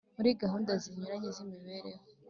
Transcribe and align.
Murigahunda 0.15 0.71
zinyuranye 0.83 1.29
zimibereho 1.37 2.03